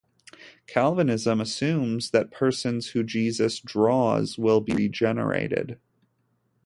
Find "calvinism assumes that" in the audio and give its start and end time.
0.65-2.31